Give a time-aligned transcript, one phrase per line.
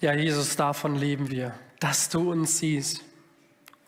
[0.00, 3.02] Ja, Jesus, davon leben wir, dass du uns siehst.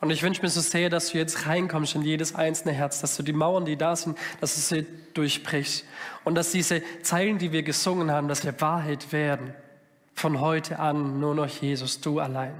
[0.00, 3.16] Und ich wünsche mir so sehr, dass du jetzt reinkommst in jedes einzelne Herz, dass
[3.16, 5.84] du die Mauern, die da sind, dass du sie durchbrichst.
[6.24, 9.54] Und dass diese Zeilen, die wir gesungen haben, dass wir Wahrheit werden.
[10.14, 12.54] Von heute an nur noch Jesus, du allein.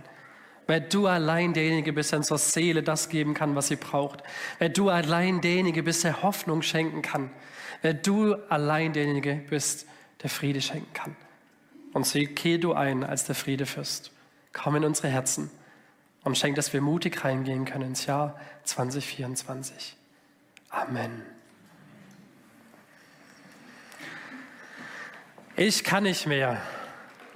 [0.68, 4.22] Weil du allein derjenige bist, der unserer Seele das geben kann, was sie braucht.
[4.60, 7.30] Weil du allein derjenige bist, der Hoffnung schenken kann.
[7.82, 9.86] Weil du allein derjenige bist,
[10.22, 11.16] der Friede schenken kann.
[11.92, 14.12] Und so geh du ein als der Friedefürst.
[14.52, 15.50] Komm in unsere Herzen
[16.22, 19.96] und schenk, dass wir mutig reingehen können ins Jahr 2024.
[20.70, 21.22] Amen.
[25.56, 26.60] Ich kann nicht mehr.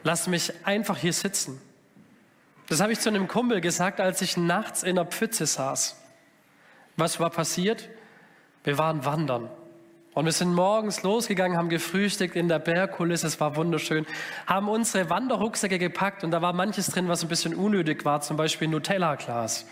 [0.02, 1.60] Lass mich einfach hier sitzen.
[2.68, 6.00] Das habe ich zu einem Kumpel gesagt, als ich nachts in der Pfütze saß.
[6.96, 7.88] Was war passiert?
[8.62, 9.50] Wir waren wandern.
[10.14, 14.06] Und wir sind morgens losgegangen, haben gefrühstückt in der Bergkulisse, es war wunderschön,
[14.46, 18.36] haben unsere Wanderrucksäcke gepackt und da war manches drin, was ein bisschen unnötig war, zum
[18.36, 19.66] Beispiel Nutella-Glas.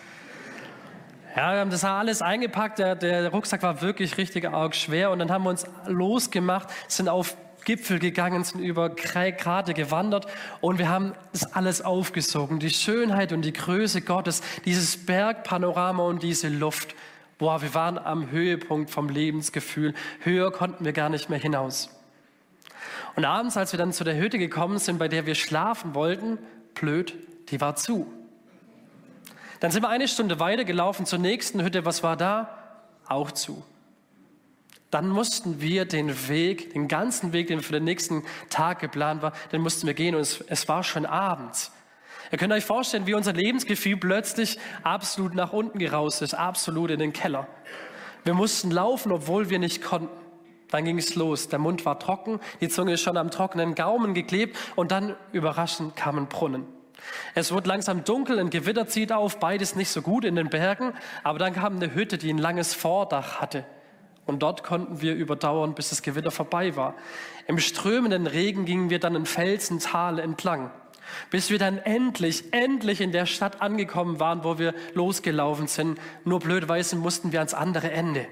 [1.36, 5.20] Ja, wir haben das alles eingepackt, der, der Rucksack war wirklich richtig arg schwer und
[5.20, 10.27] dann haben wir uns losgemacht, sind auf Gipfel gegangen, sind über Grade gewandert
[10.61, 12.59] und wir haben das alles aufgesogen.
[12.59, 16.97] Die Schönheit und die Größe Gottes, dieses Bergpanorama und diese Luft.
[17.42, 19.94] Boah, wir waren am Höhepunkt vom Lebensgefühl.
[20.20, 21.90] Höher konnten wir gar nicht mehr hinaus.
[23.16, 26.38] Und abends, als wir dann zu der Hütte gekommen sind, bei der wir schlafen wollten,
[26.74, 27.14] blöd,
[27.48, 28.06] die war zu.
[29.58, 31.84] Dann sind wir eine Stunde weitergelaufen zur nächsten Hütte.
[31.84, 32.78] Was war da?
[33.08, 33.64] Auch zu.
[34.92, 39.32] Dann mussten wir den Weg, den ganzen Weg, den für den nächsten Tag geplant war,
[39.50, 41.72] den mussten wir gehen und es, es war schon abends.
[42.33, 46.98] Ihr könnt euch vorstellen, wie unser Lebensgefühl plötzlich absolut nach unten geraust ist, absolut in
[46.98, 47.47] den Keller.
[48.25, 50.08] Wir mussten laufen, obwohl wir nicht konnten.
[50.70, 51.48] Dann ging es los.
[51.48, 55.94] Der Mund war trocken, die Zunge ist schon am trockenen Gaumen geklebt und dann überraschend
[55.94, 56.64] kam ein Brunnen.
[57.34, 60.94] Es wurde langsam dunkel, ein Gewitter zieht auf, beides nicht so gut in den Bergen,
[61.25, 63.66] aber dann kam eine Hütte, die ein langes Vordach hatte.
[64.25, 66.94] Und dort konnten wir überdauern, bis das Gewitter vorbei war.
[67.47, 70.70] Im strömenden Regen gingen wir dann ein Felsental entlang
[71.31, 75.99] bis wir dann endlich, endlich in der Stadt angekommen waren, wo wir losgelaufen sind.
[76.25, 78.27] Nur blödweise mussten wir ans andere Ende.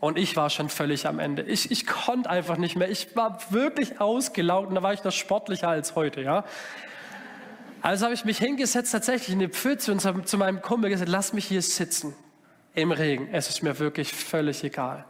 [0.00, 1.42] Und ich war schon völlig am Ende.
[1.42, 2.90] Ich, ich konnte einfach nicht mehr.
[2.90, 6.44] Ich war wirklich ausgelaugt und da war ich noch sportlicher als heute, ja.
[7.82, 11.32] Also habe ich mich hingesetzt, tatsächlich in die Pfütze und zu meinem Kumpel gesagt, lass
[11.32, 12.14] mich hier sitzen
[12.74, 13.28] im Regen.
[13.32, 15.04] Es ist mir wirklich völlig egal.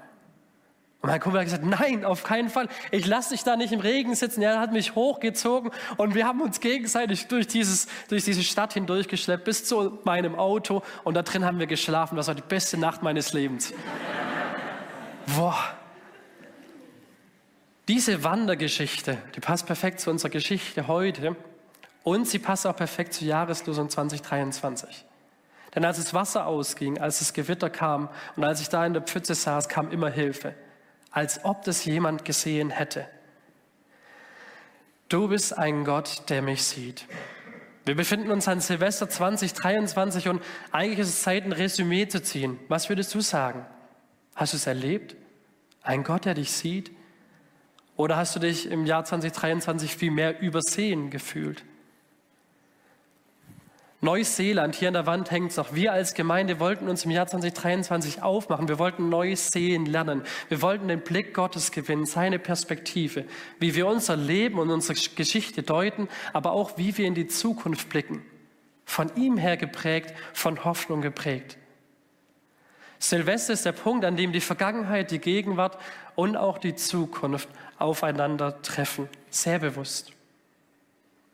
[1.03, 2.69] Und mein Kumpel hat gesagt, nein, auf keinen Fall.
[2.93, 4.41] Ich lasse dich da nicht im Regen sitzen.
[4.41, 9.45] Er hat mich hochgezogen und wir haben uns gegenseitig durch, dieses, durch diese Stadt hindurchgeschleppt
[9.45, 12.15] bis zu meinem Auto und da drin haben wir geschlafen.
[12.15, 13.75] Das war die beste Nacht meines Lebens.
[15.37, 15.59] Boah.
[17.89, 21.35] Diese Wandergeschichte, die passt perfekt zu unserer Geschichte heute
[22.05, 25.05] und sie passt auch perfekt zur Jahreslosung 2023.
[25.75, 29.03] Denn als das Wasser ausging, als das Gewitter kam und als ich da in der
[29.03, 30.55] Pfütze saß, kam immer Hilfe
[31.13, 33.07] als ob das jemand gesehen hätte.
[35.09, 37.07] Du bist ein Gott, der mich sieht.
[37.85, 42.59] Wir befinden uns an Silvester 2023 und eigentlich ist es Zeit, ein Resümee zu ziehen.
[42.69, 43.67] Was würdest du sagen?
[44.35, 45.17] Hast du es erlebt?
[45.83, 46.93] Ein Gott, der dich sieht?
[47.97, 51.65] Oder hast du dich im Jahr 2023 viel mehr übersehen gefühlt?
[54.05, 55.75] Neuseeland, hier an der Wand hängt es noch.
[55.75, 58.67] Wir als Gemeinde wollten uns im Jahr 2023 aufmachen.
[58.67, 60.25] Wir wollten Neues sehen lernen.
[60.49, 63.25] Wir wollten den Blick Gottes gewinnen, seine Perspektive,
[63.61, 67.91] wie wir unser Leben und unsere Geschichte deuten, aber auch wie wir in die Zukunft
[67.91, 68.23] blicken.
[68.85, 71.57] Von ihm her geprägt, von Hoffnung geprägt.
[72.99, 75.79] Silvester ist der Punkt, an dem die Vergangenheit, die Gegenwart
[76.17, 77.49] und auch die Zukunft
[77.79, 79.09] aufeinandertreffen.
[79.31, 80.13] Sehr bewusst.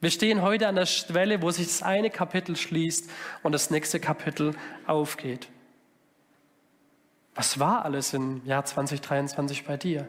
[0.00, 3.10] Wir stehen heute an der Schwelle, wo sich das eine Kapitel schließt
[3.42, 4.54] und das nächste Kapitel
[4.86, 5.48] aufgeht.
[7.34, 10.06] Was war alles im Jahr 2023 bei dir?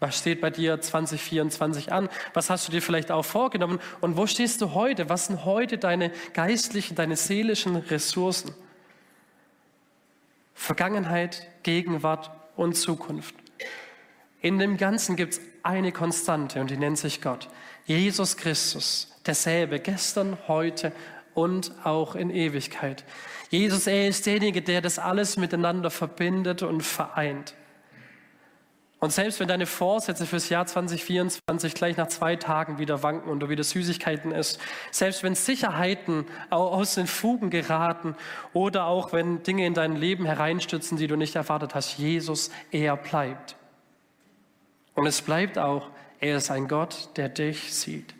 [0.00, 2.08] Was steht bei dir 2024 an?
[2.34, 3.80] Was hast du dir vielleicht auch vorgenommen?
[4.00, 5.08] Und wo stehst du heute?
[5.08, 8.54] Was sind heute deine geistlichen, deine seelischen Ressourcen?
[10.54, 13.34] Vergangenheit, Gegenwart und Zukunft.
[14.40, 17.48] In dem Ganzen gibt es eine Konstante und die nennt sich Gott.
[17.84, 20.92] Jesus Christus, derselbe, gestern, heute
[21.34, 23.04] und auch in Ewigkeit.
[23.50, 27.54] Jesus, er ist derjenige, der das alles miteinander verbindet und vereint.
[29.00, 33.38] Und selbst wenn deine Vorsätze fürs Jahr 2024 gleich nach zwei Tagen wieder wanken und
[33.38, 34.58] du wieder Süßigkeiten isst,
[34.90, 38.16] selbst wenn Sicherheiten aus den Fugen geraten
[38.52, 42.96] oder auch wenn Dinge in dein Leben hereinstürzen, die du nicht erwartet hast, Jesus, er
[42.96, 43.57] bleibt.
[44.98, 48.16] Und es bleibt auch, er ist ein Gott, der dich sieht.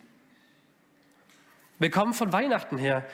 [1.81, 3.05] Wir kommen von Weihnachten her.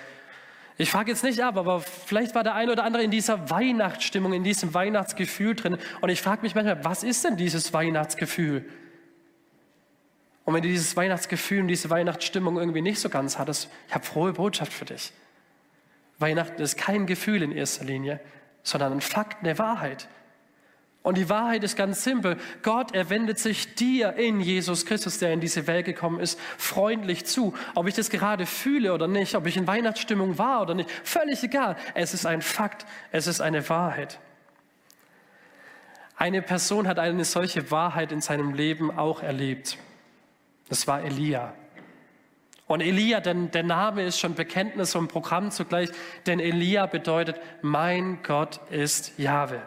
[0.76, 4.34] Ich frage jetzt nicht ab, aber vielleicht war der eine oder andere in dieser Weihnachtsstimmung,
[4.34, 5.78] in diesem Weihnachtsgefühl drin.
[6.02, 8.68] Und ich frage mich manchmal, was ist denn dieses Weihnachtsgefühl?
[10.44, 14.04] Und wenn du dieses Weihnachtsgefühl und diese Weihnachtsstimmung irgendwie nicht so ganz hattest, ich habe
[14.04, 15.10] frohe Botschaft für dich.
[16.18, 18.20] Weihnachten ist kein Gefühl in erster Linie,
[18.62, 20.06] sondern ein Fakt, eine Wahrheit.
[21.04, 22.38] Und die Wahrheit ist ganz simpel.
[22.62, 27.26] Gott, er wendet sich dir in Jesus Christus, der in diese Welt gekommen ist, freundlich
[27.26, 27.52] zu.
[27.74, 31.42] Ob ich das gerade fühle oder nicht, ob ich in Weihnachtsstimmung war oder nicht, völlig
[31.42, 31.76] egal.
[31.92, 34.18] Es ist ein Fakt, es ist eine Wahrheit.
[36.16, 39.76] Eine Person hat eine solche Wahrheit in seinem Leben auch erlebt.
[40.70, 41.52] Das war Elia.
[42.66, 45.90] Und Elia, denn der Name ist schon Bekenntnis und Programm zugleich,
[46.24, 49.60] denn Elia bedeutet, mein Gott ist Jahwe.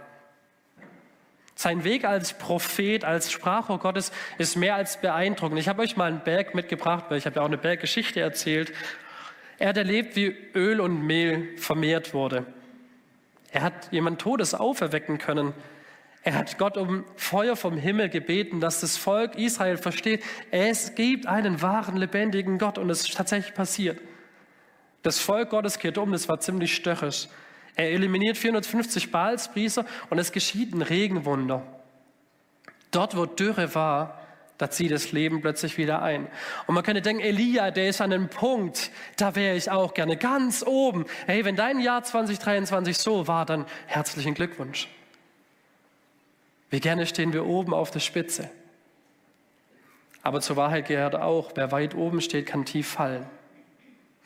[1.59, 5.57] Sein Weg als Prophet, als Sprachrohr Gottes ist mehr als beeindruckend.
[5.59, 8.71] Ich habe euch mal einen Berg mitgebracht, weil ich habe ja auch eine Berggeschichte erzählt.
[9.57, 12.45] Er hat erlebt, wie Öl und Mehl vermehrt wurde.
[13.51, 15.53] Er hat jemand Todes auferwecken können.
[16.21, 21.25] Er hat Gott um Feuer vom Himmel gebeten, dass das Volk Israel versteht, es gibt
[21.25, 23.99] einen wahren, lebendigen Gott und es ist tatsächlich passiert.
[25.01, 27.29] Das Volk Gottes kehrt um, das war ziemlich störrisch.
[27.77, 31.61] Er eliminiert 450 Baalspriester und es geschieht ein Regenwunder.
[32.89, 34.19] Dort, wo Dürre war,
[34.57, 36.27] da zieht das Leben plötzlich wieder ein.
[36.65, 40.17] Und man könnte denken, Elia, der ist an einem Punkt, da wäre ich auch gerne
[40.17, 41.05] ganz oben.
[41.27, 44.87] Hey, wenn dein Jahr 2023 so war, dann herzlichen Glückwunsch.
[46.71, 48.49] Wie gerne stehen wir oben auf der Spitze.
[50.23, 53.27] Aber zur Wahrheit gehört auch, wer weit oben steht, kann tief fallen.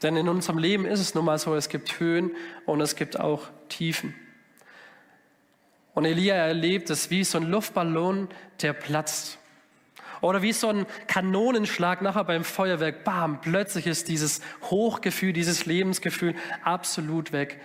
[0.01, 2.31] Denn in unserem Leben ist es nun mal so, es gibt Höhen
[2.65, 4.15] und es gibt auch Tiefen.
[5.93, 8.29] Und Elia erlebt es wie so ein Luftballon,
[8.61, 9.37] der platzt.
[10.21, 13.03] Oder wie so ein Kanonenschlag nachher beim Feuerwerk.
[13.03, 17.59] Bam, plötzlich ist dieses Hochgefühl, dieses Lebensgefühl absolut weg.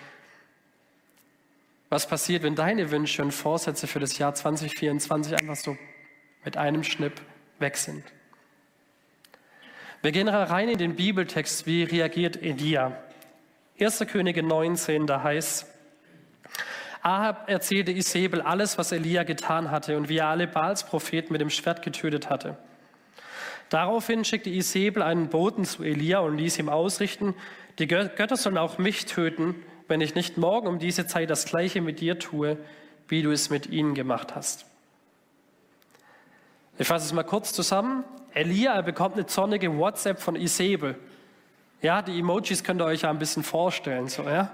[1.89, 5.77] Was passiert, wenn deine Wünsche und Vorsätze für das Jahr 2024 einfach so
[6.45, 7.21] mit einem Schnipp
[7.59, 8.03] weg sind?
[10.03, 12.97] Wir gehen rein in den Bibeltext, wie reagiert Elia.
[13.81, 14.05] 1.
[14.07, 15.67] Könige 19, da heißt,
[17.03, 21.51] Ahab erzählte Isabel alles, was Elia getan hatte und wie er alle Baals-Propheten mit dem
[21.51, 22.57] Schwert getötet hatte.
[23.69, 27.35] Daraufhin schickte Isabel einen Boten zu Elia und ließ ihm ausrichten,
[27.79, 29.55] die Götter sollen auch mich töten,
[29.89, 32.59] wenn ich nicht morgen um diese Zeit das gleiche mit dir tue,
[33.09, 34.67] wie du es mit ihnen gemacht hast.
[36.79, 38.05] Ich fasse es mal kurz zusammen.
[38.35, 40.97] Elia bekommt eine zornige WhatsApp von Isabel.
[41.81, 44.51] Ja, die Emojis könnt ihr euch ja ein bisschen vorstellen, so, ja.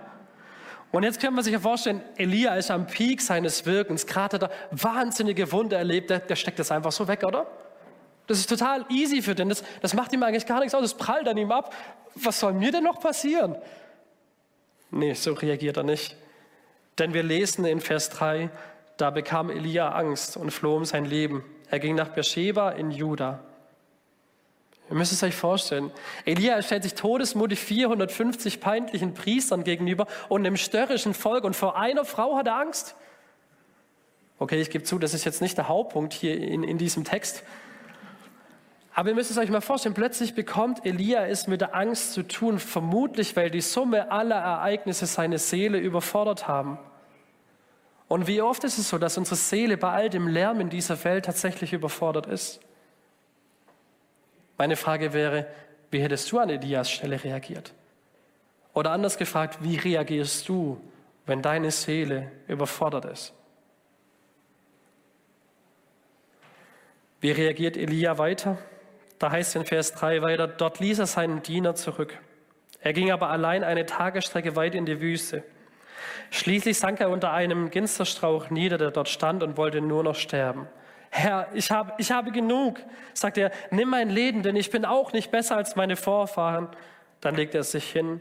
[0.93, 4.43] Und jetzt kann man sich ja vorstellen, Elia ist am Peak seines Wirkens, gerade hat
[4.43, 7.47] er wahnsinnige Wunder erlebt, der, der, steckt das einfach so weg, oder?
[8.27, 10.95] Das ist total easy für den, das, das macht ihm eigentlich gar nichts aus, das
[10.95, 11.75] prallt an ihm ab.
[12.15, 13.57] Was soll mir denn noch passieren?
[14.91, 16.17] Nee, so reagiert er nicht.
[16.99, 18.51] Denn wir lesen in Vers 3,
[18.99, 21.43] da bekam Elia Angst und floh um sein Leben.
[21.73, 23.41] Er ging nach Beersheba in Juda.
[24.91, 25.91] Ihr müsst es euch vorstellen.
[26.27, 32.05] Elia stellt sich todesmutig 450 peintlichen Priestern gegenüber und einem störrischen Volk und vor einer
[32.05, 32.95] Frau hat er Angst.
[34.39, 37.43] Okay, ich gebe zu, das ist jetzt nicht der Hauptpunkt hier in, in diesem Text.
[38.93, 42.23] Aber ihr müsst es euch mal vorstellen, plötzlich bekommt Elia es mit der Angst zu
[42.23, 46.79] tun, vermutlich weil die Summe aller Ereignisse seine Seele überfordert haben.
[48.13, 51.03] Und wie oft ist es so, dass unsere Seele bei all dem Lärm in dieser
[51.03, 52.61] Welt tatsächlich überfordert ist?
[54.59, 55.47] Meine Frage wäre,
[55.91, 57.73] wie hättest du an Elias Stelle reagiert?
[58.75, 60.79] Oder anders gefragt, wie reagierst du,
[61.25, 63.33] wenn deine Seele überfordert ist?
[67.23, 68.59] Wie reagiert Elia weiter?
[69.19, 72.19] Da heißt in Vers 3 weiter, dort ließ er seinen Diener zurück.
[72.79, 75.45] Er ging aber allein eine Tagesstrecke weit in die Wüste.
[76.31, 80.67] Schließlich sank er unter einem Ginsterstrauch nieder, der dort stand und wollte nur noch sterben.
[81.11, 82.81] Herr, ich habe, ich habe genug,
[83.13, 86.69] sagt er, nimm mein Leben, denn ich bin auch nicht besser als meine Vorfahren.
[87.21, 88.21] Dann legte er sich hin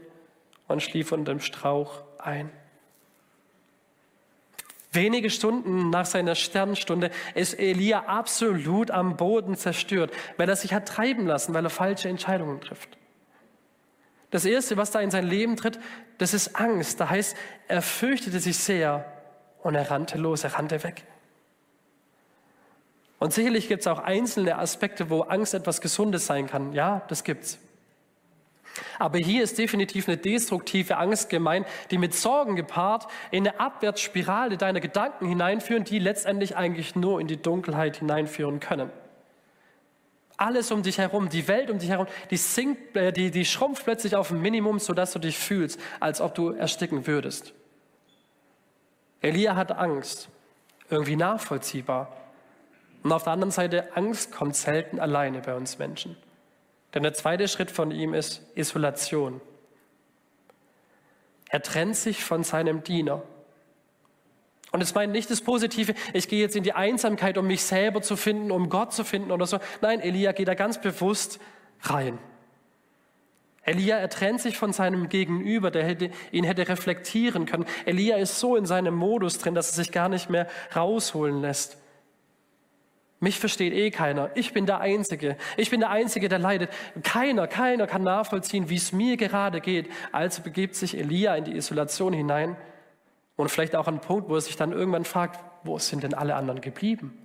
[0.68, 2.50] und schlief unter dem Strauch ein.
[4.92, 10.86] Wenige Stunden nach seiner Sternstunde ist Elia absolut am Boden zerstört, weil er sich hat
[10.86, 12.98] treiben lassen, weil er falsche Entscheidungen trifft.
[14.32, 15.78] Das Erste, was da in sein Leben tritt,
[16.16, 16.98] das ist Angst.
[16.98, 17.36] Da heißt,
[17.68, 19.04] er fürchtete sich sehr
[19.62, 21.04] und er rannte los, er rannte weg.
[23.18, 26.72] Und sicherlich gibt es auch einzelne Aspekte, wo Angst etwas Gesundes sein kann.
[26.72, 27.58] Ja, das gibt's.
[28.98, 34.56] Aber hier ist definitiv eine destruktive Angst gemeint, die mit Sorgen gepaart in eine Abwärtsspirale
[34.56, 38.90] deiner Gedanken hineinführen, die letztendlich eigentlich nur in die Dunkelheit hineinführen können.
[40.36, 43.84] Alles um dich herum, die Welt um dich herum, die, sinkt, äh, die, die schrumpft
[43.84, 47.52] plötzlich auf ein Minimum, sodass du dich fühlst, als ob du ersticken würdest.
[49.20, 50.28] Elia hat Angst,
[50.90, 52.16] irgendwie nachvollziehbar.
[53.02, 56.16] Und auf der anderen Seite, Angst kommt selten alleine bei uns Menschen.
[56.94, 59.40] Denn der zweite Schritt von ihm ist Isolation.
[61.48, 63.22] Er trennt sich von seinem Diener.
[64.72, 68.00] Und es meint nicht das Positive, ich gehe jetzt in die Einsamkeit, um mich selber
[68.00, 69.58] zu finden, um Gott zu finden oder so.
[69.82, 71.38] Nein, Elia geht da ganz bewusst
[71.82, 72.18] rein.
[73.64, 77.66] Elia, er trennt sich von seinem Gegenüber, der hätte, ihn hätte reflektieren können.
[77.84, 81.76] Elia ist so in seinem Modus drin, dass er sich gar nicht mehr rausholen lässt.
[83.20, 84.30] Mich versteht eh keiner.
[84.34, 85.36] Ich bin der Einzige.
[85.56, 86.70] Ich bin der Einzige, der leidet.
[87.04, 89.88] Keiner, keiner kann nachvollziehen, wie es mir gerade geht.
[90.10, 92.56] Also begibt sich Elia in die Isolation hinein
[93.36, 96.34] und vielleicht auch einen Punkt, wo er sich dann irgendwann fragt, wo sind denn alle
[96.34, 97.18] anderen geblieben?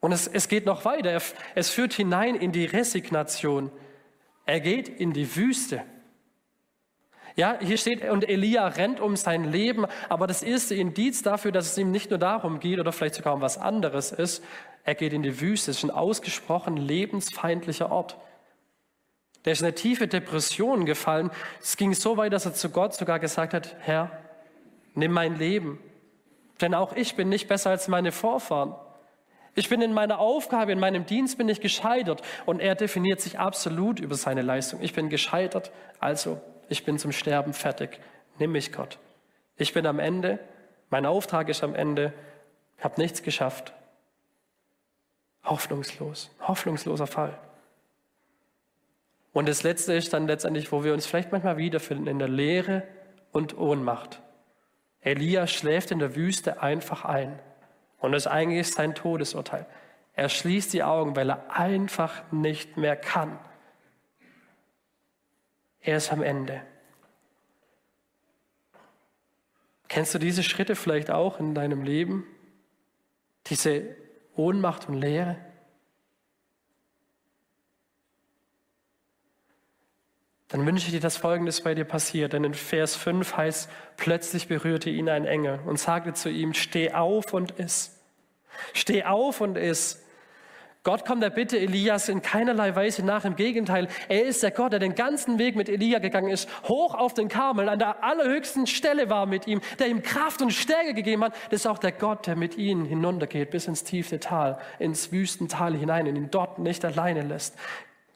[0.00, 1.20] Und es, es geht noch weiter.
[1.54, 3.70] Es führt hinein in die Resignation.
[4.46, 5.82] Er geht in die Wüste.
[7.36, 11.66] Ja, hier steht, und Elia rennt um sein Leben, aber das erste Indiz dafür, dass
[11.66, 14.42] es ihm nicht nur darum geht oder vielleicht sogar um was anderes ist,
[14.82, 15.70] er geht in die Wüste.
[15.70, 18.16] Es ist ein ausgesprochen lebensfeindlicher Ort.
[19.48, 21.30] Der ist in eine tiefe Depression gefallen.
[21.58, 24.10] Es ging so weit, dass er zu Gott sogar gesagt hat, Herr,
[24.94, 25.78] nimm mein Leben.
[26.60, 28.74] Denn auch ich bin nicht besser als meine Vorfahren.
[29.54, 32.20] Ich bin in meiner Aufgabe, in meinem Dienst bin ich gescheitert.
[32.44, 34.82] Und er definiert sich absolut über seine Leistung.
[34.82, 38.00] Ich bin gescheitert, also ich bin zum Sterben fertig.
[38.38, 38.98] Nimm mich, Gott.
[39.56, 40.40] Ich bin am Ende,
[40.90, 42.12] mein Auftrag ist am Ende,
[42.80, 43.72] habe nichts geschafft.
[45.42, 47.38] Hoffnungslos, hoffnungsloser Fall.
[49.32, 52.82] Und das Letzte ist dann letztendlich, wo wir uns vielleicht manchmal wiederfinden, in der Leere
[53.32, 54.22] und Ohnmacht.
[55.00, 57.38] Elia schläft in der Wüste einfach ein.
[57.98, 59.66] Und das ist eigentlich sein Todesurteil.
[60.14, 63.38] Er schließt die Augen, weil er einfach nicht mehr kann.
[65.80, 66.60] Er ist am Ende.
[69.88, 72.24] Kennst du diese Schritte vielleicht auch in deinem Leben?
[73.46, 73.96] Diese
[74.36, 75.36] Ohnmacht und Leere?
[80.48, 82.32] Dann wünsche ich dir, dass Folgendes bei dir passiert.
[82.32, 86.92] Denn in Vers 5 heißt, plötzlich berührte ihn ein Engel und sagte zu ihm, steh
[86.92, 87.98] auf und iss.
[88.72, 90.02] Steh auf und iss.
[90.84, 93.26] Gott kommt der Bitte Elias in keinerlei Weise nach.
[93.26, 96.94] Im Gegenteil, er ist der Gott, der den ganzen Weg mit Elia gegangen ist, hoch
[96.94, 100.94] auf den Karmel, an der allerhöchsten Stelle war mit ihm, der ihm Kraft und Stärke
[100.94, 101.34] gegeben hat.
[101.50, 105.74] Das ist auch der Gott, der mit ihnen hinuntergeht bis ins tiefe Tal, ins Wüstental
[105.74, 107.54] hinein und ihn dort nicht alleine lässt.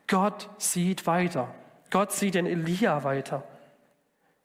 [0.07, 1.53] Gott sieht weiter.
[1.93, 3.45] Gott sieht den Elia weiter.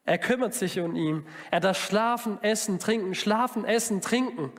[0.04, 1.26] Er kümmert sich um ihn.
[1.50, 4.52] Er darf schlafen, essen, trinken, schlafen, essen, trinken.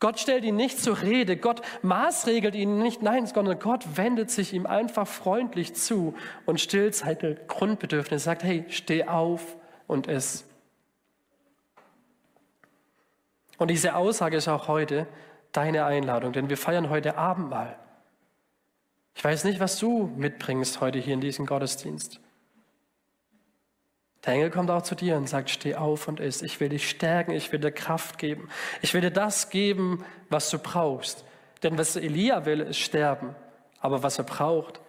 [0.00, 4.52] Gott stellt ihn nicht zur Rede, Gott maßregelt ihn nicht, nein, sondern Gott wendet sich
[4.52, 10.44] ihm einfach freundlich zu und stillt seine Grundbedürfnisse, sagt, hey, steh auf und iss.
[13.58, 15.06] Und diese Aussage ist auch heute
[15.52, 17.78] deine Einladung, denn wir feiern heute Abendmahl.
[19.14, 22.20] Ich weiß nicht, was du mitbringst heute hier in diesem Gottesdienst.
[24.24, 26.42] Der Engel kommt auch zu dir und sagt, steh auf und iss.
[26.42, 28.48] Ich will dich stärken, ich will dir Kraft geben.
[28.80, 31.24] Ich will dir das geben, was du brauchst.
[31.62, 33.34] Denn was Elia will, ist sterben.
[33.80, 34.80] Aber was er braucht,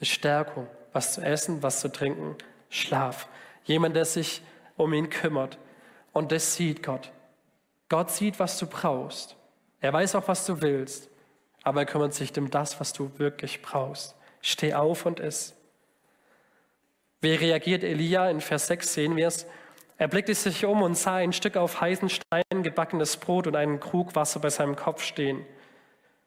[0.00, 0.66] ist Stärkung.
[0.92, 2.36] Was zu essen, was zu trinken,
[2.68, 3.28] Schlaf.
[3.64, 4.42] Jemand, der sich
[4.76, 5.58] um ihn kümmert.
[6.12, 7.10] Und das sieht Gott.
[7.88, 9.36] Gott sieht, was du brauchst.
[9.80, 11.08] Er weiß auch, was du willst
[11.68, 14.16] aber er kümmert sich um das, was du wirklich brauchst.
[14.40, 15.54] Steh auf und iss.
[17.20, 18.30] Wie reagiert Elia?
[18.30, 19.46] In Vers 6 sehen wir es.
[19.98, 23.80] Er blickte sich um und sah ein Stück auf heißen Steinen gebackenes Brot und einen
[23.80, 25.44] Krug Wasser bei seinem Kopf stehen.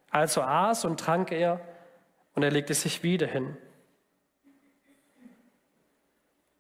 [0.09, 1.61] Also aß und trank er
[2.35, 3.57] und er legte sich wieder hin.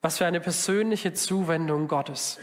[0.01, 2.39] Was für eine persönliche Zuwendung Gottes.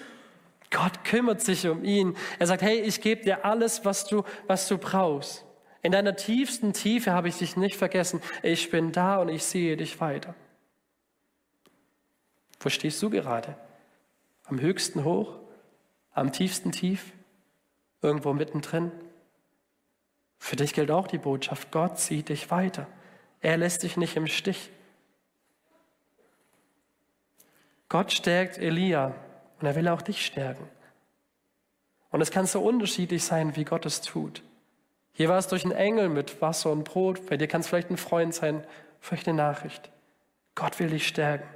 [0.70, 2.16] Gott kümmert sich um ihn.
[2.38, 5.47] Er sagt, hey, ich gebe dir alles, was du, was du brauchst.
[5.82, 8.20] In deiner tiefsten Tiefe habe ich dich nicht vergessen.
[8.42, 10.34] Ich bin da und ich sehe dich weiter.
[12.60, 13.56] Wo stehst du gerade?
[14.44, 15.38] Am höchsten hoch?
[16.12, 17.12] Am tiefsten tief?
[18.02, 18.90] Irgendwo mittendrin?
[20.38, 22.86] Für dich gilt auch die Botschaft, Gott sieht dich weiter.
[23.40, 24.70] Er lässt dich nicht im Stich.
[27.88, 29.14] Gott stärkt Elia
[29.60, 30.68] und er will auch dich stärken.
[32.10, 34.42] Und es kann so unterschiedlich sein, wie Gott es tut.
[35.18, 37.26] Hier war es durch einen Engel mit Wasser und Brot.
[37.26, 38.64] Bei dir kann es vielleicht ein Freund sein,
[39.00, 39.90] vielleicht eine Nachricht.
[40.54, 41.48] Gott will dich stärken.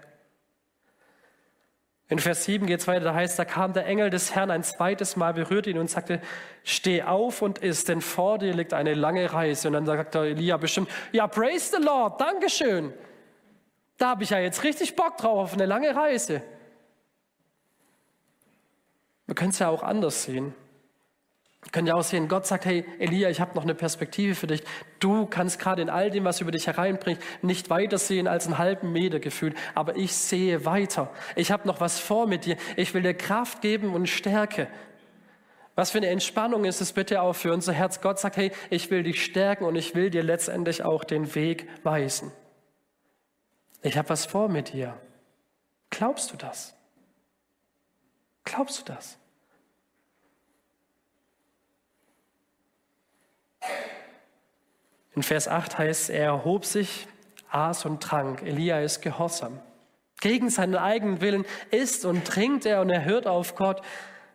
[2.09, 4.65] In Vers 7 geht es weiter, da heißt, da kam der Engel des Herrn ein
[4.65, 6.21] zweites Mal, berührte ihn und sagte,
[6.65, 9.69] steh auf und iss, denn vor dir liegt eine lange Reise.
[9.69, 12.93] Und dann sagt der Elia bestimmt, ja, praise the Lord, Dankeschön.
[13.97, 16.43] Da habe ich ja jetzt richtig Bock drauf auf eine lange Reise.
[19.27, 20.53] Wir können es ja auch anders sehen.
[21.71, 24.65] Können ja auch sehen, Gott sagt, hey Elia, ich habe noch eine Perspektive für dich.
[24.99, 28.59] Du kannst gerade in all dem, was über dich hereinbringt, nicht weiter sehen als einen
[28.59, 31.11] halben Meter gefühlt, aber ich sehe weiter.
[31.37, 32.57] Ich habe noch was vor mit dir.
[32.77, 34.67] Ich will dir Kraft geben und Stärke.
[35.75, 38.01] Was für eine Entspannung ist es bitte auch für unser Herz.
[38.01, 41.69] Gott sagt, hey, ich will dich stärken und ich will dir letztendlich auch den Weg
[41.85, 42.33] weisen.
[43.83, 44.99] Ich habe was vor mit dir.
[45.91, 46.75] Glaubst du das?
[48.45, 49.19] Glaubst du das?
[55.15, 57.07] In Vers 8 heißt, er erhob sich,
[57.51, 58.43] aß und trank.
[58.43, 59.61] Elia ist gehorsam.
[60.21, 63.83] Gegen seinen eigenen Willen isst und trinkt er und er hört auf Gott.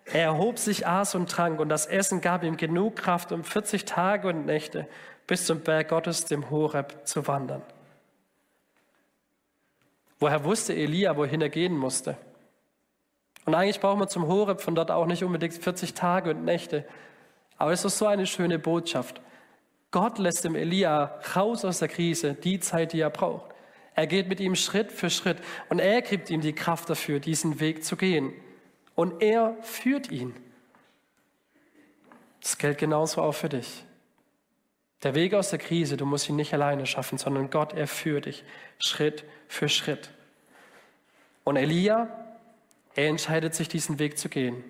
[0.05, 3.85] Er erhob sich, aß und trank und das Essen gab ihm genug Kraft, um 40
[3.85, 4.87] Tage und Nächte
[5.27, 7.61] bis zum Berg Gottes, dem Horeb, zu wandern.
[10.19, 12.17] Woher wusste Elia, wohin er gehen musste?
[13.45, 16.85] Und eigentlich braucht man zum Horeb von dort auch nicht unbedingt 40 Tage und Nächte.
[17.57, 19.21] Aber es ist so eine schöne Botschaft.
[19.91, 23.51] Gott lässt dem Elia raus aus der Krise, die Zeit, die er braucht.
[23.95, 25.37] Er geht mit ihm Schritt für Schritt
[25.69, 28.31] und er gibt ihm die Kraft dafür, diesen Weg zu gehen.
[28.93, 30.35] Und er führt ihn.
[32.41, 33.83] Das gilt genauso auch für dich.
[35.03, 38.25] Der Weg aus der Krise, du musst ihn nicht alleine schaffen, sondern Gott, er führt
[38.25, 38.43] dich
[38.79, 40.11] Schritt für Schritt.
[41.43, 42.07] Und Elia,
[42.95, 44.63] er entscheidet sich, diesen Weg zu gehen,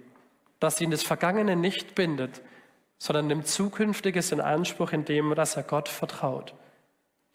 [0.60, 2.41] dass ihn das Vergangene nicht bindet,
[3.00, 6.54] sondern nimmt Zukünftiges in Anspruch, indem dass er Gott vertraut.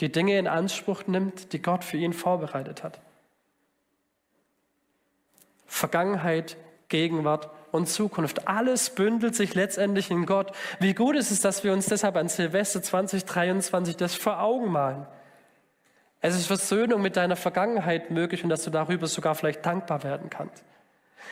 [0.00, 3.00] Die Dinge in Anspruch nimmt, die Gott für ihn vorbereitet hat.
[5.66, 6.56] Vergangenheit,
[6.88, 8.46] Gegenwart und Zukunft.
[8.46, 10.52] Alles bündelt sich letztendlich in Gott.
[10.78, 15.06] Wie gut ist es, dass wir uns deshalb an Silvester 2023 das vor Augen malen.
[16.20, 20.30] Es ist Versöhnung mit deiner Vergangenheit möglich und dass du darüber sogar vielleicht dankbar werden
[20.30, 20.62] kannst.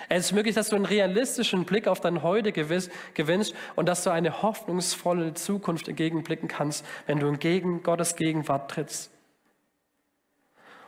[0.08, 4.10] Es ist möglich, dass du einen realistischen Blick auf dein Heute gewinnst und dass du
[4.10, 9.10] eine hoffnungsvolle Zukunft entgegenblicken kannst, wenn du entgegen Gottes Gegenwart trittst.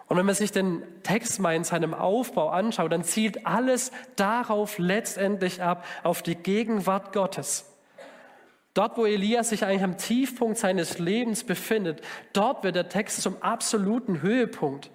[0.09, 4.79] Und wenn man sich den Text mal in seinem Aufbau anschaut, dann zielt alles darauf
[4.79, 7.73] letztendlich ab, auf die Gegenwart Gottes.
[8.75, 13.41] Dort, wo Elias sich eigentlich am Tiefpunkt seines Lebens befindet, dort wird der Text zum
[13.43, 14.91] absoluten Höhepunkt.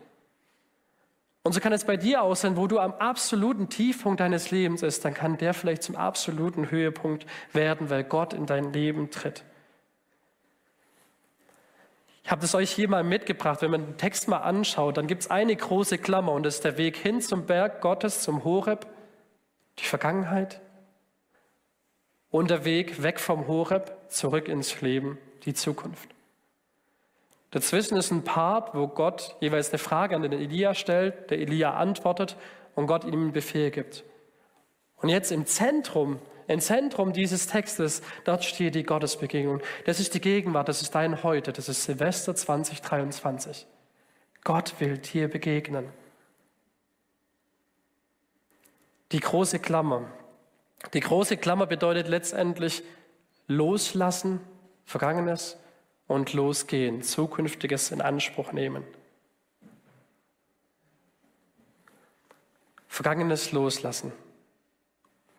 [1.48, 4.82] Und so kann es bei dir auch sein, wo du am absoluten Tiefpunkt deines Lebens
[4.82, 9.46] bist, dann kann der vielleicht zum absoluten Höhepunkt werden, weil Gott in dein Leben tritt.
[12.26, 13.62] Ich habe das euch hier mal mitgebracht.
[13.62, 16.66] Wenn man den Text mal anschaut, dann gibt es eine große Klammer und das ist
[16.66, 18.86] der Weg hin zum Berg Gottes, zum Horeb,
[19.80, 20.60] die Vergangenheit
[22.30, 26.17] und der Weg weg vom Horeb zurück ins Leben, die Zukunft.
[27.52, 31.74] Dazwischen ist ein Part, wo Gott jeweils eine Frage an den Elia stellt, der Elia
[31.74, 32.36] antwortet
[32.76, 34.04] und Gott ihm einen Befehl gibt.
[34.98, 39.62] Und jetzt im Zentrum, im Zentrum dieses Textes, dort steht die Gottesbegegnung.
[39.86, 43.66] Das ist die Gegenwart, das ist dein Heute, das ist Silvester 2023.
[44.44, 45.90] Gott will dir begegnen.
[49.12, 50.12] Die große Klammer.
[50.94, 52.84] Die große Klammer bedeutet letztendlich
[53.48, 54.42] loslassen,
[54.86, 55.58] Vergangenes,
[56.08, 58.84] und losgehen, Zukünftiges in Anspruch nehmen.
[62.88, 64.12] Vergangenes loslassen.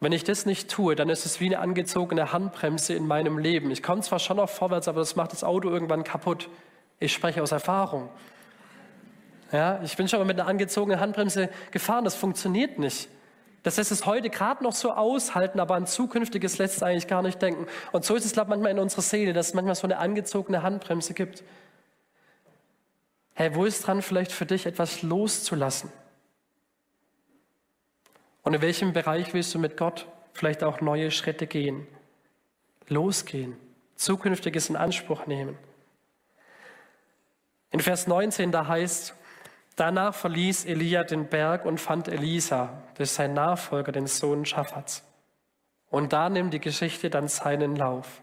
[0.00, 3.70] Wenn ich das nicht tue, dann ist es wie eine angezogene Handbremse in meinem Leben.
[3.70, 6.48] Ich komme zwar schon noch vorwärts, aber das macht das Auto irgendwann kaputt.
[7.00, 8.08] Ich spreche aus Erfahrung.
[9.50, 13.08] Ja, ich bin schon mal mit einer angezogenen Handbremse gefahren, das funktioniert nicht.
[13.62, 17.22] Das lässt es heute gerade noch so aushalten, aber an Zukünftiges lässt es eigentlich gar
[17.22, 17.66] nicht denken.
[17.92, 19.98] Und so ist es, glaube ich, manchmal in unserer Seele, dass es manchmal so eine
[19.98, 21.42] angezogene Handbremse gibt.
[23.34, 25.90] Hey, wo ist dran, vielleicht für dich etwas loszulassen?
[28.42, 31.86] Und in welchem Bereich willst du mit Gott vielleicht auch neue Schritte gehen?
[32.88, 33.56] Losgehen,
[33.96, 35.58] Zukünftiges in Anspruch nehmen.
[37.70, 39.14] In Vers 19, da heißt,
[39.78, 45.04] Danach verließ Elia den Berg und fand Elisa, das ist sein Nachfolger, den Sohn Schaffats.
[45.88, 48.20] Und da nimmt die Geschichte dann seinen Lauf.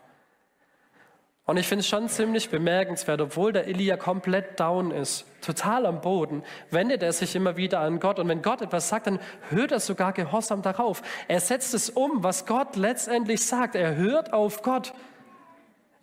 [1.45, 6.01] Und ich finde es schon ziemlich bemerkenswert, obwohl der Elia komplett down ist, total am
[6.01, 8.19] Boden, wendet er sich immer wieder an Gott.
[8.19, 11.03] Und wenn Gott etwas sagt, dann hört er sogar gehorsam darauf.
[11.29, 13.75] Er setzt es um, was Gott letztendlich sagt.
[13.75, 14.93] Er hört auf Gott.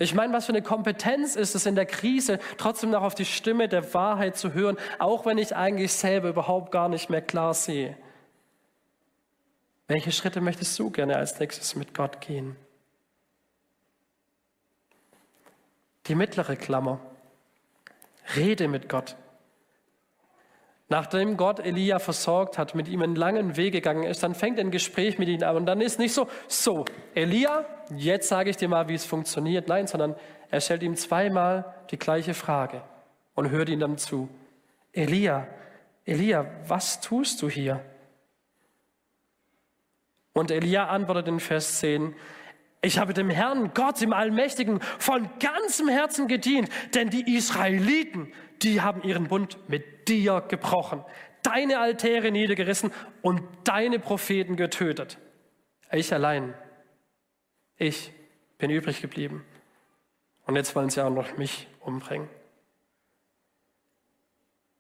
[0.03, 3.25] Ich meine, was für eine Kompetenz ist es in der Krise, trotzdem noch auf die
[3.25, 7.55] Stimme der Wahrheit zu hören, auch wenn ich eigentlich selber überhaupt gar nicht mehr klar
[7.55, 7.97] sehe.
[9.87, 12.57] Welche Schritte möchtest du gerne als nächstes mit Gott gehen?
[16.09, 16.99] Die mittlere Klammer.
[18.35, 19.15] Rede mit Gott.
[20.93, 24.71] Nachdem Gott Elia versorgt hat, mit ihm einen langen Weg gegangen ist, dann fängt ein
[24.71, 25.57] Gespräch mit ihm an.
[25.57, 27.65] Und dann ist nicht so, so, Elia,
[27.97, 29.69] jetzt sage ich dir mal, wie es funktioniert.
[29.69, 30.15] Nein, sondern
[30.51, 32.83] er stellt ihm zweimal die gleiche Frage
[33.35, 34.29] und hört ihm dann zu.
[34.93, 35.47] Elia,
[36.05, 37.81] Elia, was tust du hier?
[40.35, 42.15] Und Elia antwortet in Vers 10,
[42.83, 48.31] ich habe dem Herrn Gott, dem Allmächtigen, von ganzem Herzen gedient, denn die Israeliten,
[48.63, 51.05] die haben ihren Bund mit dir gebrochen,
[51.43, 55.19] deine Altäre niedergerissen und deine Propheten getötet.
[55.91, 56.55] Ich allein,
[57.77, 58.13] ich
[58.59, 59.45] bin übrig geblieben.
[60.47, 62.29] Und jetzt wollen sie auch noch mich umbringen.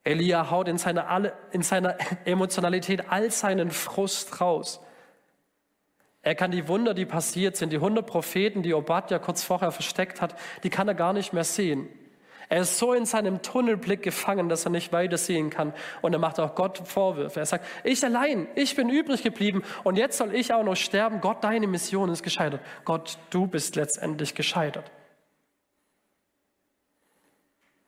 [0.04, 4.80] Elia haut in seiner, in seiner Emotionalität all seinen Frust raus.
[6.22, 10.20] Er kann die Wunder, die passiert sind, die hundert Propheten, die Obadja kurz vorher versteckt
[10.20, 11.88] hat, die kann er gar nicht mehr sehen.
[12.52, 15.72] Er ist so in seinem Tunnelblick gefangen, dass er nicht weiter sehen kann.
[16.02, 17.40] Und er macht auch Gott Vorwürfe.
[17.40, 21.22] Er sagt, ich allein, ich bin übrig geblieben und jetzt soll ich auch noch sterben.
[21.22, 22.60] Gott, deine Mission ist gescheitert.
[22.84, 24.90] Gott, du bist letztendlich gescheitert.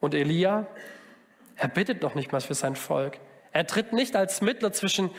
[0.00, 0.66] Und Elia,
[1.56, 3.18] er bittet noch nicht mal für sein Volk.
[3.52, 5.10] Er tritt nicht als Mittler zwischen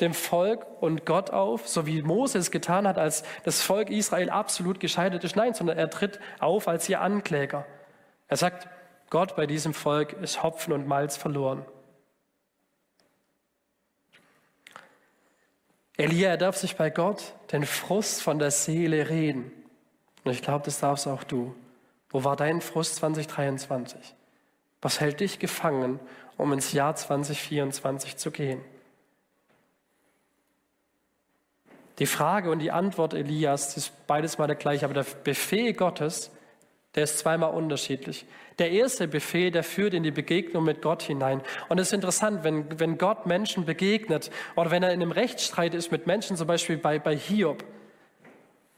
[0.00, 4.80] dem Volk und Gott auf, so wie Moses getan hat, als das Volk Israel absolut
[4.80, 5.36] gescheitert ist.
[5.36, 7.66] Nein, sondern er tritt auf als ihr Ankläger.
[8.26, 8.68] Er sagt,
[9.10, 11.64] Gott bei diesem Volk ist Hopfen und Malz verloren.
[15.96, 19.52] Elia, er darf sich bei Gott den Frust von der Seele reden.
[20.24, 21.54] Und ich glaube, das darfst auch du.
[22.08, 24.14] Wo war dein Frust 2023?
[24.80, 26.00] Was hält dich gefangen,
[26.36, 28.64] um ins Jahr 2024 zu gehen?
[31.98, 36.30] Die Frage und die Antwort Elias ist beides mal der gleiche, aber der Befehl Gottes,
[36.94, 38.26] der ist zweimal unterschiedlich.
[38.58, 41.40] Der erste Befehl, der führt in die Begegnung mit Gott hinein.
[41.68, 45.74] Und es ist interessant, wenn, wenn Gott Menschen begegnet oder wenn er in einem Rechtsstreit
[45.74, 47.64] ist mit Menschen, zum Beispiel bei, bei Hiob,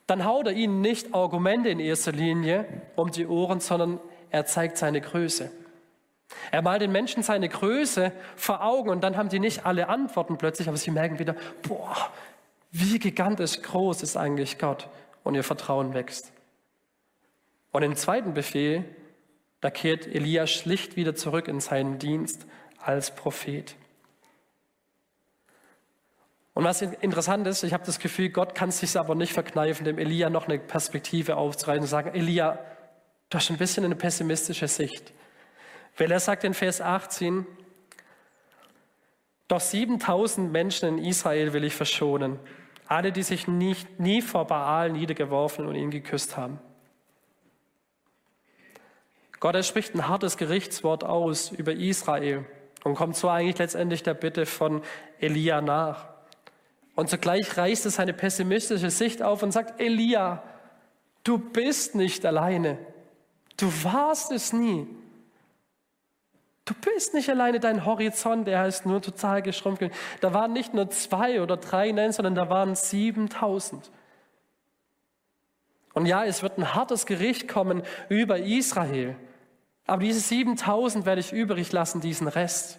[0.07, 3.99] dann haut er ihnen nicht Argumente in erster Linie um die Ohren, sondern
[4.31, 5.51] er zeigt seine Größe.
[6.51, 10.39] Er malt den Menschen seine Größe vor Augen und dann haben die nicht alle Antworten
[10.39, 11.35] plötzlich, aber sie merken wieder,
[11.67, 12.11] boah,
[12.71, 14.89] wie gigantisch groß ist eigentlich Gott?
[15.25, 16.32] Und ihr Vertrauen wächst.
[17.73, 18.85] Und im zweiten Befehl,
[19.61, 22.47] da kehrt Elia schlicht wieder zurück in seinen Dienst
[22.79, 23.75] als Prophet.
[26.55, 29.85] Und was interessant ist, ich habe das Gefühl, Gott kann es sich aber nicht verkneifen,
[29.85, 32.59] dem Elia noch eine Perspektive aufzureißen und sagen, Elia,
[33.31, 35.13] du hast ein bisschen eine pessimistische Sicht.
[35.97, 37.47] Weil er sagt in Vers 18,
[39.49, 42.39] doch 7000 Menschen in Israel will ich verschonen
[42.93, 46.59] alle, die sich nicht, nie vor Baal niedergeworfen und ihn geküsst haben.
[49.43, 52.45] Gott, er spricht ein hartes Gerichtswort aus über Israel
[52.85, 54.83] und kommt so eigentlich letztendlich der Bitte von
[55.19, 56.07] Elia nach.
[56.95, 60.45] Und zugleich reißt es seine pessimistische Sicht auf und sagt, Elia,
[61.25, 62.79] du bist nicht alleine.
[63.57, 64.87] Du warst es nie.
[66.65, 69.91] Du bist nicht alleine, dein Horizont, der ist nur total geschrumpft.
[70.21, 73.91] Da waren nicht nur zwei oder drei, nein, sondern da waren 7000.
[75.95, 79.17] Und ja, es wird ein hartes Gericht kommen über Israel.
[79.87, 82.79] Aber diese 7000 werde ich übrig lassen, diesen Rest.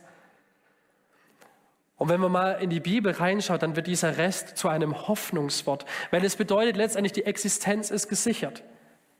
[1.98, 5.86] Und wenn man mal in die Bibel reinschaut, dann wird dieser Rest zu einem Hoffnungswort,
[6.12, 8.64] weil es bedeutet letztendlich, die Existenz ist gesichert.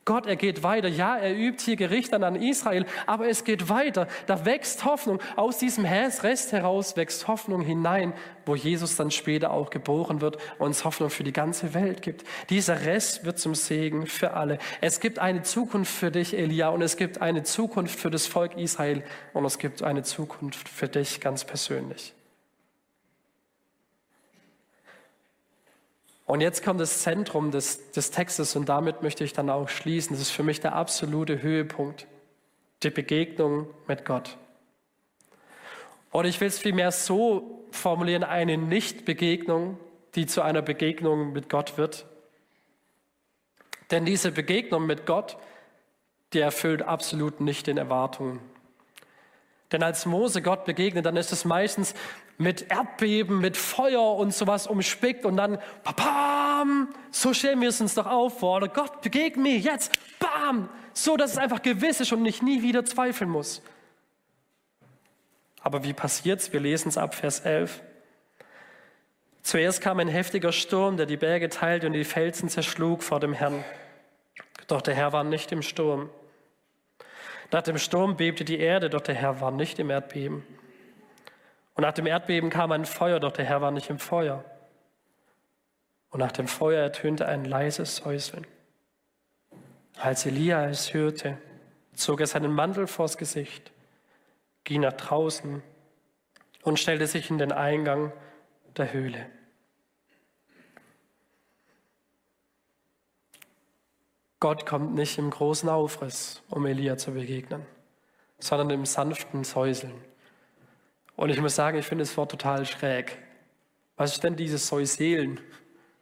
[0.04, 0.88] Gott, er geht weiter.
[0.88, 4.06] Ja, er übt hier Gericht an Israel, aber es geht weiter.
[4.26, 5.18] Da wächst Hoffnung.
[5.36, 8.12] Aus diesem Rest heraus wächst Hoffnung hinein,
[8.44, 12.24] wo Jesus dann später auch geboren wird und uns Hoffnung für die ganze Welt gibt.
[12.50, 14.58] Dieser Rest wird zum Segen für alle.
[14.80, 18.58] Es gibt eine Zukunft für dich, Elia, und es gibt eine Zukunft für das Volk
[18.58, 22.12] Israel und es gibt eine Zukunft für dich ganz persönlich.
[26.26, 30.14] Und jetzt kommt das Zentrum des, des Textes und damit möchte ich dann auch schließen.
[30.14, 32.06] Das ist für mich der absolute Höhepunkt,
[32.82, 34.38] die Begegnung mit Gott.
[36.10, 39.78] Und ich will es vielmehr so formulieren, eine Nichtbegegnung,
[40.14, 42.06] die zu einer Begegnung mit Gott wird.
[43.90, 45.36] Denn diese Begegnung mit Gott,
[46.32, 48.40] die erfüllt absolut nicht den Erwartungen.
[49.74, 51.94] Denn als Mose Gott begegnet, dann ist es meistens
[52.38, 57.94] mit Erdbeben, mit Feuer und sowas umspickt und dann, bam, so stellen wir es uns
[57.94, 58.58] doch auf vor.
[58.58, 62.62] Oder Gott begegnet mir jetzt, bam, so dass es einfach gewiss ist und ich nie
[62.62, 63.62] wieder zweifeln muss.
[65.60, 66.52] Aber wie passiert's?
[66.52, 67.82] Wir lesen es ab Vers 11.
[69.42, 73.32] Zuerst kam ein heftiger Sturm, der die Berge teilte und die Felsen zerschlug vor dem
[73.32, 73.64] Herrn.
[74.68, 76.10] Doch der Herr war nicht im Sturm.
[77.54, 80.44] Nach dem Sturm bebte die Erde, doch der Herr war nicht im Erdbeben.
[81.74, 84.44] Und nach dem Erdbeben kam ein Feuer, doch der Herr war nicht im Feuer.
[86.10, 88.44] Und nach dem Feuer ertönte ein leises Säuseln.
[89.96, 91.38] Als Elia es hörte,
[91.92, 93.70] zog er seinen Mantel vors Gesicht,
[94.64, 95.62] ging nach draußen
[96.62, 98.12] und stellte sich in den Eingang
[98.76, 99.26] der Höhle.
[104.44, 107.64] Gott kommt nicht im großen Aufriss, um Elia zu begegnen,
[108.38, 109.94] sondern im sanften Säuseln.
[111.16, 113.16] Und ich muss sagen, ich finde das Wort total schräg.
[113.96, 115.40] Was ist denn dieses Säuseln?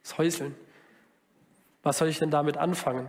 [0.03, 0.57] Säuseln?
[1.85, 3.09] Was soll ich denn damit anfangen?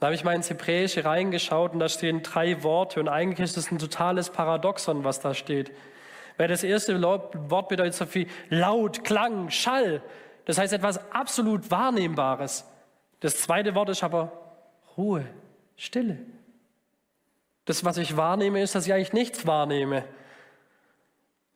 [0.00, 3.56] Da habe ich mal ins Hebräische reingeschaut und da stehen drei Worte und eigentlich ist
[3.56, 5.70] es ein totales Paradoxon, was da steht.
[6.38, 10.02] Weil das erste Wort bedeutet so viel laut, Klang, Schall.
[10.44, 12.64] Das heißt etwas absolut Wahrnehmbares.
[13.20, 14.42] Das zweite Wort ist aber
[14.96, 15.26] Ruhe,
[15.76, 16.18] Stille.
[17.64, 20.04] Das, was ich wahrnehme, ist, dass ich eigentlich nichts wahrnehme.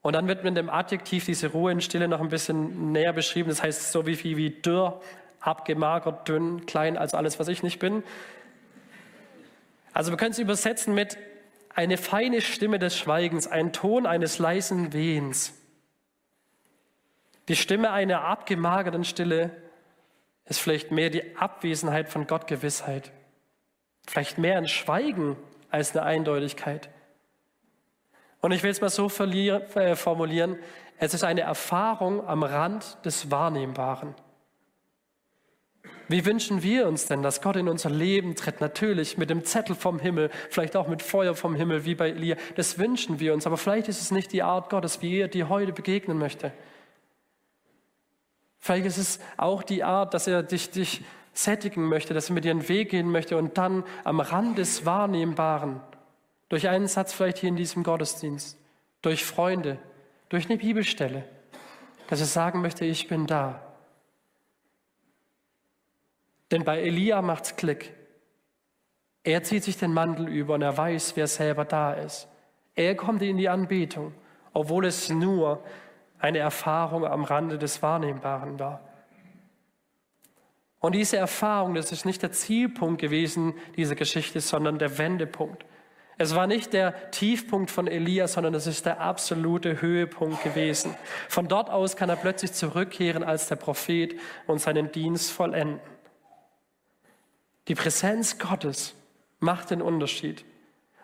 [0.02, 3.48] Und dann wird mit dem Adjektiv diese Ruhe und Stille noch ein bisschen näher beschrieben.
[3.48, 5.00] Das heißt so wie, wie, wie dürr,
[5.40, 8.02] abgemagert, dünn, klein, als alles, was ich nicht bin.
[9.92, 11.18] Also wir können es übersetzen mit
[11.74, 15.54] eine feine Stimme des Schweigens, ein Ton eines leisen Wehens.
[17.48, 19.50] Die Stimme einer abgemagerten Stille
[20.46, 23.12] ist vielleicht mehr die Abwesenheit von Gottgewissheit.
[24.10, 25.36] Vielleicht mehr ein Schweigen
[25.70, 26.88] als eine Eindeutigkeit.
[28.40, 30.58] Und ich will es mal so äh, formulieren,
[30.98, 34.16] es ist eine Erfahrung am Rand des Wahrnehmbaren.
[36.08, 38.60] Wie wünschen wir uns denn, dass Gott in unser Leben tritt?
[38.60, 42.34] Natürlich mit dem Zettel vom Himmel, vielleicht auch mit Feuer vom Himmel, wie bei Elia.
[42.56, 45.48] Das wünschen wir uns, aber vielleicht ist es nicht die Art Gottes, wie er dir
[45.48, 46.52] heute begegnen möchte.
[48.58, 52.44] Vielleicht ist es auch die Art, dass er dich, dich sättigen möchte, dass er mit
[52.44, 55.80] dir einen Weg gehen möchte und dann am Rand des Wahrnehmbaren,
[56.48, 58.58] durch einen Satz vielleicht hier in diesem Gottesdienst,
[59.02, 59.78] durch Freunde,
[60.28, 61.24] durch eine Bibelstelle,
[62.08, 63.62] dass er sagen möchte, ich bin da.
[66.50, 67.94] Denn bei Elia macht's Klick.
[69.22, 72.26] Er zieht sich den Mantel über und er weiß, wer selber da ist.
[72.74, 74.12] Er kommt in die Anbetung,
[74.52, 75.62] obwohl es nur
[76.18, 78.80] eine Erfahrung am Rande des Wahrnehmbaren war.
[80.80, 85.64] Und diese Erfahrung, das ist nicht der Zielpunkt gewesen dieser Geschichte, sondern der Wendepunkt.
[86.16, 90.94] Es war nicht der Tiefpunkt von Elia, sondern es ist der absolute Höhepunkt gewesen.
[91.28, 95.80] Von dort aus kann er plötzlich zurückkehren als der Prophet und seinen Dienst vollenden.
[97.68, 98.94] Die Präsenz Gottes
[99.38, 100.44] macht den Unterschied.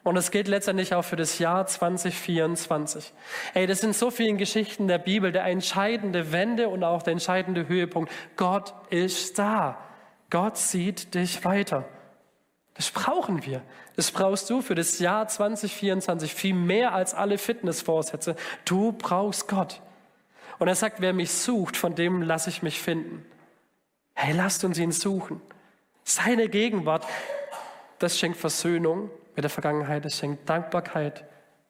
[0.07, 3.13] Und es gilt letztendlich auch für das Jahr 2024.
[3.55, 7.67] Ey, das sind so viele Geschichten der Bibel, der entscheidende Wende und auch der entscheidende
[7.67, 8.13] Höhepunkt.
[8.37, 9.85] Gott ist da.
[10.31, 11.89] Gott sieht dich weiter.
[12.75, 13.63] Das brauchen wir.
[13.97, 18.37] Das brauchst du für das Jahr 2024 viel mehr als alle Fitnessvorsätze.
[18.65, 19.83] Du brauchst Gott.
[20.61, 23.27] Und er sagt, wer mich sucht, von dem lasse ich mich finden.
[24.15, 25.41] Hey, lasst uns ihn suchen.
[26.05, 27.05] Seine Gegenwart,
[27.99, 31.25] das schenkt Versöhnung mit der Vergangenheit, es schenkt Dankbarkeit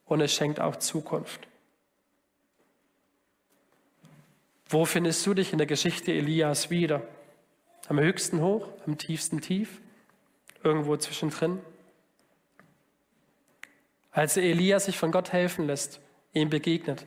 [0.06, 1.46] und es schenkt auch Zukunft.
[4.68, 7.02] Wo findest du dich in der Geschichte Elias wieder?
[7.88, 9.80] Am höchsten hoch, am tiefsten tief,
[10.62, 11.60] irgendwo zwischendrin?
[14.10, 16.00] Als Elias sich von Gott helfen lässt,
[16.32, 17.04] ihm begegnet,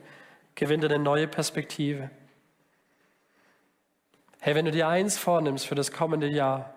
[0.56, 2.12] gewinnt er eine neue Perspektive.
[4.40, 6.74] Hey, wenn du dir eins vornimmst für das kommende Jahr,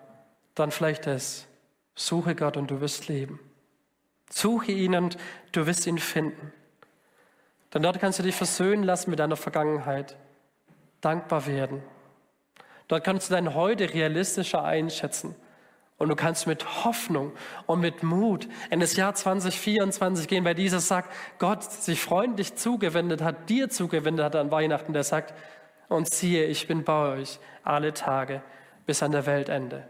[0.54, 1.46] dann vielleicht das.
[1.94, 3.38] Suche Gott und du wirst leben.
[4.32, 5.18] Suche ihn und
[5.52, 6.52] du wirst ihn finden.
[7.74, 10.16] Denn dort kannst du dich versöhnen lassen mit deiner Vergangenheit,
[11.02, 11.82] dankbar werden.
[12.88, 15.34] Dort kannst du dein Heute realistischer einschätzen.
[15.98, 17.32] Und du kannst mit Hoffnung
[17.66, 23.22] und mit Mut in das Jahr 2024 gehen, weil dieser sagt, Gott sich freundlich zugewendet
[23.22, 25.34] hat, dir zugewendet hat an Weihnachten, der sagt,
[25.88, 28.42] und siehe, ich bin bei euch alle Tage
[28.86, 29.86] bis an der Weltende.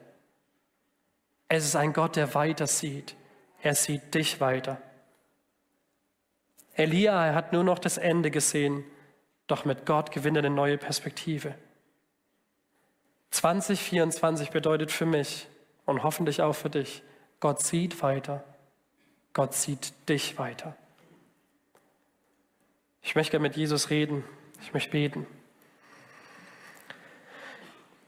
[1.49, 3.15] Es ist ein Gott, der weiter sieht.
[3.63, 4.83] Er sieht dich weiter.
[6.75, 8.85] Elia er hat nur noch das Ende gesehen,
[9.47, 11.55] doch mit Gott gewinnt er eine neue Perspektive.
[13.31, 15.47] 2024 bedeutet für mich
[15.87, 17.03] und hoffentlich auch für dich,
[17.41, 18.45] Gott sieht weiter.
[19.33, 20.77] Gott sieht dich weiter.
[23.01, 24.25] Ich möchte gerne mit Jesus reden.
[24.61, 25.27] Ich möchte beten.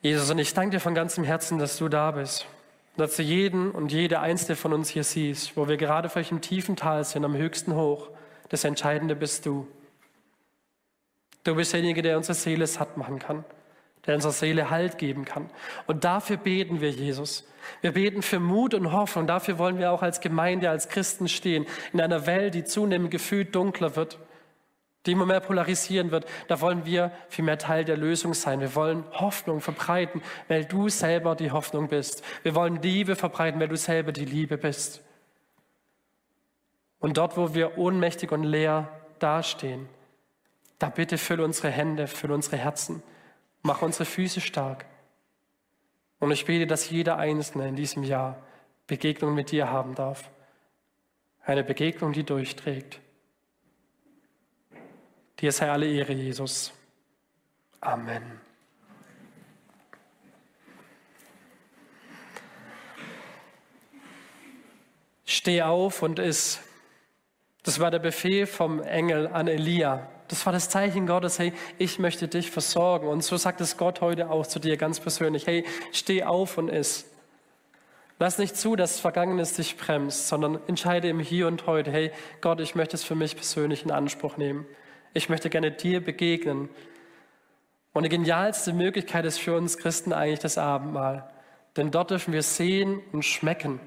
[0.02, 2.46] Jesus, und ich danke dir von ganzem Herzen, dass du da bist
[2.96, 6.40] dass du jeden und jede einzelne von uns hier siehst, wo wir gerade vielleicht im
[6.40, 8.10] tiefen Tal sind, am höchsten hoch.
[8.48, 9.66] Das Entscheidende bist du.
[11.42, 13.44] Du bist derjenige, der unsere Seele satt machen kann,
[14.06, 15.50] der unserer Seele Halt geben kann.
[15.86, 17.44] Und dafür beten wir, Jesus.
[17.80, 19.26] Wir beten für Mut und Hoffnung.
[19.26, 21.66] Dafür wollen wir auch als Gemeinde, als Christen stehen.
[21.92, 24.18] In einer Welt, die zunehmend gefühlt dunkler wird,
[25.06, 28.60] die immer mehr polarisieren wird, da wollen wir viel mehr Teil der Lösung sein.
[28.60, 32.24] Wir wollen Hoffnung verbreiten, weil du selber die Hoffnung bist.
[32.42, 35.02] Wir wollen Liebe verbreiten, weil du selber die Liebe bist.
[37.00, 38.88] Und dort, wo wir ohnmächtig und leer
[39.18, 39.88] dastehen,
[40.78, 43.02] da bitte fülle unsere Hände, fülle unsere Herzen,
[43.62, 44.86] mach unsere Füße stark.
[46.18, 48.38] Und ich bete, dass jeder Einzelne in diesem Jahr
[48.86, 50.30] Begegnung mit dir haben darf.
[51.44, 53.00] Eine Begegnung, die durchträgt.
[55.44, 56.72] Dir sei alle Ehre, Jesus.
[57.82, 58.22] Amen.
[65.26, 66.60] Steh auf und iss.
[67.62, 70.08] Das war der Befehl vom Engel an Elia.
[70.28, 73.06] Das war das Zeichen Gottes, hey, ich möchte dich versorgen.
[73.08, 76.70] Und so sagt es Gott heute auch zu dir ganz persönlich, hey, steh auf und
[76.70, 77.04] iss.
[78.18, 82.60] Lass nicht zu, dass Vergangenes dich bremst, sondern entscheide im Hier und Heute, hey, Gott,
[82.60, 84.64] ich möchte es für mich persönlich in Anspruch nehmen.
[85.14, 86.68] Ich möchte gerne dir begegnen.
[87.94, 91.30] Und die genialste Möglichkeit ist für uns Christen eigentlich das Abendmahl.
[91.76, 93.80] Denn dort dürfen wir sehen und schmecken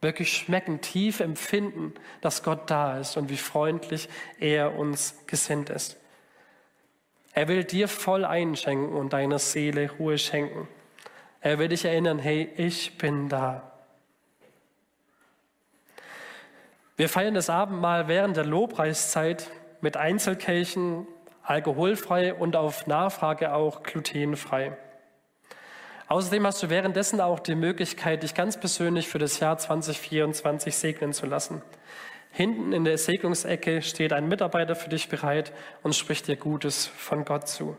[0.00, 5.96] wirklich schmecken, tief empfinden, dass Gott da ist und wie freundlich er uns gesinnt ist.
[7.32, 10.68] Er will dir voll einschenken und deiner Seele Ruhe schenken.
[11.40, 13.72] Er will dich erinnern, hey, ich bin da.
[16.96, 21.06] Wir feiern das Abendmahl während der Lobpreiszeit mit Einzelkelchen,
[21.42, 24.76] alkoholfrei und auf Nachfrage auch glutenfrei.
[26.08, 31.12] Außerdem hast du währenddessen auch die Möglichkeit, dich ganz persönlich für das Jahr 2024 segnen
[31.12, 31.62] zu lassen.
[32.30, 37.24] Hinten in der Segnungsecke steht ein Mitarbeiter für dich bereit und spricht dir Gutes von
[37.24, 37.76] Gott zu.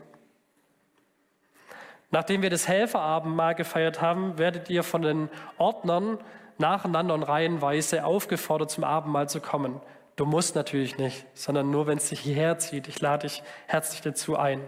[2.10, 6.18] Nachdem wir das Helferabendmahl gefeiert haben, werdet ihr von den Ordnern
[6.58, 9.80] nacheinander und reihenweise aufgefordert, zum Abendmahl zu kommen.
[10.20, 12.88] Du musst natürlich nicht, sondern nur, wenn es dich hierher zieht.
[12.88, 14.60] Ich lade dich herzlich dazu ein.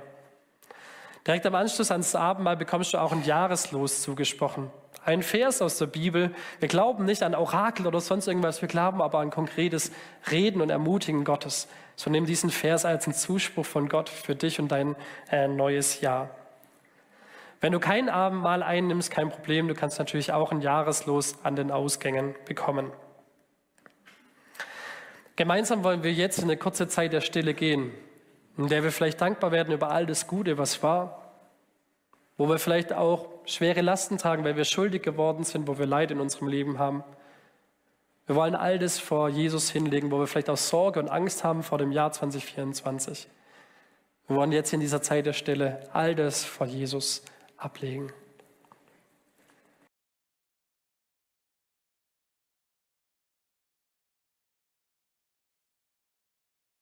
[1.27, 4.71] Direkt am Anschluss ans Abendmahl bekommst du auch ein Jahreslos zugesprochen.
[5.05, 6.35] Ein Vers aus der Bibel.
[6.59, 9.93] Wir glauben nicht an Orakel oder sonst irgendwas, wir glauben aber an konkretes
[10.31, 11.69] Reden und Ermutigen Gottes.
[11.97, 14.97] So nimm diesen Vers als einen Zuspruch von Gott für dich und dein
[15.31, 16.31] äh, neues Jahr.
[17.61, 21.71] Wenn du kein Abendmahl einnimmst, kein Problem, du kannst natürlich auch ein Jahreslos an den
[21.71, 22.91] Ausgängen bekommen.
[25.43, 27.91] Gemeinsam wollen wir jetzt in eine kurze Zeit der Stille gehen
[28.57, 31.33] in der wir vielleicht dankbar werden über all das Gute, was war,
[32.37, 36.13] wo wir vielleicht auch schwere Lasten tragen, weil wir schuldig geworden sind, wo wir Leid
[36.13, 37.03] in unserem Leben haben.
[38.27, 41.65] Wir wollen all das vor Jesus hinlegen, wo wir vielleicht auch Sorge und Angst haben
[41.65, 43.27] vor dem Jahr 2024.
[44.29, 47.25] Wir wollen jetzt in dieser Zeit der Stille all das vor Jesus
[47.57, 48.13] ablegen.